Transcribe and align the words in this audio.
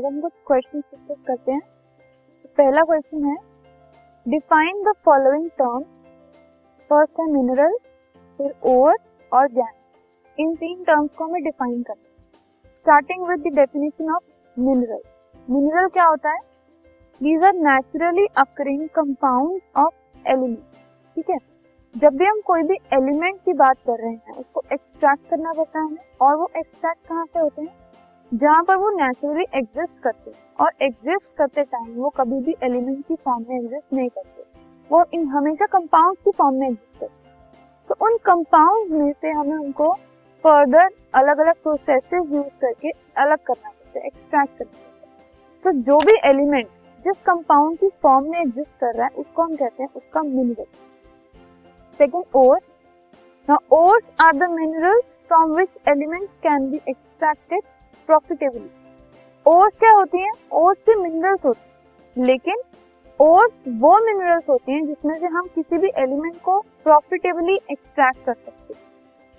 Question 0.00 0.80
discuss 0.80 1.24
करते 1.26 1.52
हैं। 1.52 1.60
पहला 2.58 2.82
क्वेश्चन 2.82 3.24
है 3.24 3.36
define 4.26 4.82
the 4.82 4.92
following 5.04 5.48
terms 5.50 6.14
first 6.90 7.20
है 7.20 7.26
मिनरल 7.26 7.76
फिर 8.38 8.54
ओर 8.66 8.96
और 9.32 9.46
गैस 9.46 9.74
इन 10.38 10.54
तीन 10.54 10.84
टर्म्स 10.84 11.10
को 11.18 11.24
हमें 11.24 11.42
डिफाइन 11.44 11.82
करना 11.82 12.72
starting 12.72 13.28
with 13.28 13.40
the 13.40 13.56
definition 13.56 14.10
of 14.10 14.60
mineral 14.60 15.00
mineral 15.50 15.88
क्या 15.88 16.04
होता 16.04 16.30
है? 16.30 16.38
These 17.22 17.44
are 17.44 17.54
naturally 17.54 18.26
occurring 18.38 18.88
compounds 18.88 19.68
of 19.76 19.94
elements 20.28 20.92
ठीक 21.14 21.30
है? 21.30 21.38
जब 21.96 22.16
भी 22.16 22.24
हम 22.24 22.40
कोई 22.40 22.62
भी 22.62 22.74
एलिमेंट 22.74 23.40
की 23.44 23.52
बात 23.52 23.78
कर 23.78 23.98
रहे 23.98 24.12
हैं, 24.12 24.32
उसको 24.32 24.62
एक्सट्रैक्ट 24.72 25.30
करना 25.30 25.52
पड़ता 25.52 25.78
है 25.78 25.86
हमें, 25.86 26.04
और 26.20 26.36
वो 26.36 26.48
एक्सट्रैक्ट 26.56 27.08
कहाँ 27.08 27.26
से 27.26 27.38
होते 27.38 27.62
हैं? 27.62 27.87
जहाँ 28.32 28.62
पर 28.64 28.76
वो 28.76 28.90
नेचुरली 28.90 29.44
एग्जिस्ट 29.54 29.98
करते 30.02 30.32
और 30.60 30.72
एग्जिस्ट 30.82 31.36
करते 31.38 31.62
टाइम 31.62 31.94
वो 31.94 32.08
कभी 32.16 32.40
भी 32.40 32.54
एलिमेंट 32.62 33.04
की 33.06 33.14
फॉर्म 33.14 33.44
में 33.48 33.56
एग्जिस्ट 33.56 33.92
नहीं 33.92 34.08
करते। 34.08 34.42
वो 34.90 35.04
इन 35.14 35.26
हमेशा 35.28 35.66
कंपाउंड 35.66 36.18
की 36.24 36.30
फॉर्म 36.38 36.56
में 36.56 36.68
एग्जिस्ट 36.68 36.98
करते 37.00 37.16
तो 37.88 37.94
उन 38.06 38.16
कंपाउंड 38.24 38.90
में 38.92 39.12
से 39.12 39.30
हमें 39.30 39.56
उनको 39.56 39.92
फर्दर 40.44 40.88
अलग 41.14 41.38
अलग 41.38 41.62
प्रोसेसेस 41.62 42.30
यूज़ 42.32 42.58
करके 42.60 42.90
अलग 43.22 43.38
करना 43.46 43.68
पड़ता 43.68 43.98
है 43.98 44.06
एक्सट्रैक्ट 44.06 44.58
करना 44.58 44.72
पड़ता 44.72 45.06
है। 45.06 45.62
तो 45.64 45.72
जो 45.82 45.98
भी 45.98 46.18
एलिमेंट 46.24 46.68
जिस 47.04 47.20
कंपाउंड 47.26 47.78
की 47.78 47.88
फॉर्म 48.02 48.30
में 48.30 48.40
एग्जिस्ट 48.40 48.78
कर 48.80 48.94
रहा 48.94 49.06
है 49.06 49.10
उसको 49.16 49.42
हम 49.42 49.56
कहते 49.56 49.82
हैं 49.82 49.90
उसका 49.96 50.22
mineral 50.22 50.66
ore. 52.34 52.60
Now, 53.48 53.56
ores 53.70 54.04
are 54.18 54.32
the 54.32 54.48
minerals 54.48 55.18
from 55.26 55.54
which 55.56 55.76
elements 55.86 56.36
can 56.42 56.70
be 56.70 56.80
extracted 56.86 57.62
profitably. 58.08 58.68
Ores 59.46 59.78
क्या 59.78 59.90
होती 59.92 60.20
हैं? 60.22 60.32
Ores 60.54 60.82
भी 60.88 60.94
minerals 61.02 61.44
होती 61.44 61.60
हैं, 61.60 62.26
लेकिन 62.26 62.62
ores 63.20 63.56
वो 63.80 63.94
minerals 64.08 64.48
होती 64.48 64.72
हैं 64.72 64.84
जिसमें 64.86 65.14
से 65.18 65.26
हम 65.26 65.48
किसी 65.54 65.78
भी 65.78 65.90
एलिमेंट 65.98 66.36
को 66.42 66.60
प्रॉफिटेबली 66.84 67.58
एक्सट्रैक्ट 67.70 68.24
कर 68.26 68.34
सकते 68.34 68.74
हैं 68.74 68.86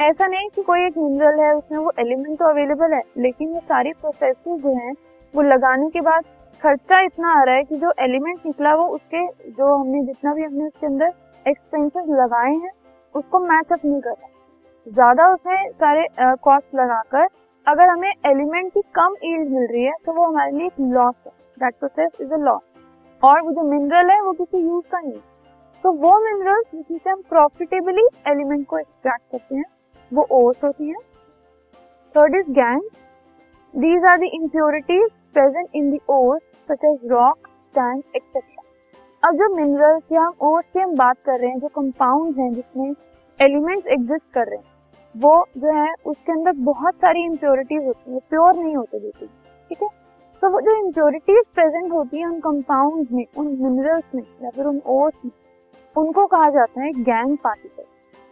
ऐसा 0.00 0.26
नहीं 0.26 0.48
कि 0.48 0.62
कोई 0.62 0.86
एक 0.86 0.98
मिनरल 0.98 1.40
है 1.40 1.52
उसमें 1.54 1.78
वो 1.78 1.92
एलिमेंट 1.98 2.38
तो 2.38 2.48
अवेलेबल 2.48 2.92
है 2.94 3.02
लेकिन 3.18 3.48
वो 3.52 3.60
सारी 3.68 3.92
प्रोसेसेस 3.92 4.58
जो 4.62 4.74
हैं 4.74 4.92
वो 5.34 5.42
लगाने 5.42 5.88
के 5.90 6.00
बाद 6.00 6.24
खर्चा 6.62 7.00
इतना 7.00 7.32
आ 7.40 7.42
रहा 7.42 7.54
है 7.54 7.64
कि 7.64 7.76
जो 7.76 7.92
एलिमेंट 8.00 8.46
निकला 8.46 8.74
वो 8.74 8.86
उसके 8.94 9.26
जो 9.50 9.74
हमने 9.74 10.04
जितना 10.06 10.34
भी 10.34 10.42
हमने 10.42 10.66
उसके 10.66 10.86
अंदर 10.86 11.12
एक्सपेंसेस 11.46 12.04
लगाए 12.10 12.52
हैं 12.54 12.70
उसको 13.14 13.38
मैच 13.40 13.72
अप 13.72 13.84
नहीं 13.84 14.00
कर 14.00 14.10
रहा 14.10 14.92
ज़्यादा 14.92 15.28
उसमें 15.34 15.70
सारे 15.72 16.06
कॉस्ट 16.44 16.74
लगाकर 16.74 17.26
अगर 17.68 17.88
हमें 17.88 18.12
एलिमेंट 18.26 18.72
की 18.74 18.80
कम 18.94 19.14
ईल्ड 19.24 19.48
मिल 19.50 19.66
रही 19.72 19.82
है 19.84 19.92
तो 20.04 20.12
वो 20.12 20.26
हमारे 20.26 20.52
लिए 20.52 20.66
एक 20.66 20.80
लॉस 20.92 21.14
है. 21.26 21.32
That 21.58 21.74
process 21.74 22.20
is 22.20 22.32
a 22.32 22.36
loss 22.38 22.62
और 23.22 23.40
वो 23.42 23.50
जो 23.52 23.62
मिनरल 23.64 24.10
है, 24.10 24.20
वो 24.22 24.32
किसी 24.32 24.58
यूज़ 24.58 24.88
का 24.90 25.00
नहीं. 25.00 25.18
तो 25.84 25.92
वो 25.94 26.12
मिनरल्स 26.20 26.70
जिसमें 26.74 26.98
से 26.98 27.10
हम 27.10 27.20
प्रॉफिटेबली 27.30 28.06
एलिमेंट 28.26 28.66
को 28.66 28.78
एक्सट्रैक्ट 28.78 29.32
करते 29.32 29.54
हैं, 29.54 29.64
वो 30.12 30.26
ओर्स 30.32 30.64
होती 30.64 30.88
है. 30.88 30.94
Third 32.14 32.34
is 32.34 32.50
gangue 32.52 32.80
these 33.74 34.04
are 34.04 34.18
the 34.18 34.30
impurities 34.34 35.12
present 35.34 35.68
in 35.74 35.90
the 35.90 35.98
ores 36.10 36.50
such 36.70 36.84
as 36.84 37.10
rock 37.10 37.48
sand 37.74 38.02
etcetera 38.16 38.62
अब 39.22 39.36
जो 39.36 39.54
मिनरल्स 39.56 40.12
या 40.12 40.22
हम 40.22 40.48
ओर्स 40.48 40.70
की 40.70 40.80
हम 40.80 40.94
बात 40.96 41.16
कर 41.26 41.38
रहे 41.40 41.50
हैं, 41.50 41.58
जो 41.58 41.68
कंपाउंड 41.68 42.38
हैं, 42.38 42.52
जिसमें 42.52 42.94
एलिमेंट्स 43.40 43.86
एग्जिस्ट 43.92 44.34
कर 44.34 44.46
रहे 44.46 44.58
हैं 44.58 44.76
वो 45.18 45.32
जो 45.58 45.72
है, 45.74 45.92
उसके 46.06 46.32
अंदर 46.32 46.52
बहुत 46.64 46.94
सारी 46.96 47.24
इम्प्योरिटीज 47.24 47.84
होती 47.84 48.12
है 48.12 48.18
प्योर 48.30 48.54
नहीं 48.54 48.76
होते 48.76 48.98
बिल्कुल, 48.98 49.28
ठीक 49.70 49.82
है? 49.82 49.88
तो 50.42 50.50
वो 50.50 50.60
जो 50.60 50.76
इम्प्योरिटीज 50.78 51.48
प्रेजेंट 51.54 51.92
होती 51.92 52.18
है 52.18 52.26
उन 52.26 52.38
कंपाउंड 52.40 53.08
में, 53.12 53.24
उन 53.36 53.46
मिनरल्स 53.60 54.14
में, 54.14 54.22
या 54.42 54.50
फिर 54.50 54.66
उन 54.66 54.80
ओर्स 54.88 55.24
में, 55.24 55.32
उनको 55.96 56.26
कहा 56.26 56.50
जाता 56.50 56.82
है 56.82 56.92
गैंग 56.92 57.36
पार्टिकल 57.38 57.82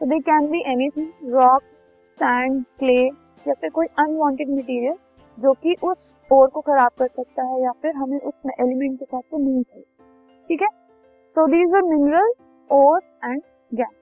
तो 0.00 0.06
they 0.06 0.18
can 0.20 0.50
be 0.50 0.62
anything 0.66 1.32
rocks 1.34 1.84
sand 2.20 2.62
clay 2.78 3.00
या 3.46 3.52
फिर 3.52 3.70
कोई 3.70 3.86
अनवांटेड 3.98 4.50
मटेरियल 4.50 4.96
जो 5.38 5.52
कि 5.54 5.76
उस 5.84 6.14
ओर 6.32 6.48
को 6.48 6.60
खराब 6.60 6.90
कर 6.98 7.06
सकता 7.06 7.42
है, 7.42 7.62
या 7.62 7.70
फिर 7.72 7.96
हमें 7.96 8.18
उस 8.20 8.40
एलिमेंट 8.50 8.98
के 8.98 9.04
साथ 9.04 9.20
तो 9.20 9.38
नहीं 9.38 9.62
चाहिए, 9.62 9.84
ठीक 10.48 10.62
है? 10.62 10.68
So 11.30 11.46
these 11.46 11.74
are 11.74 11.82
mineral 11.84 12.32
ore 12.70 13.00
and 13.24 13.42
gas 13.72 14.01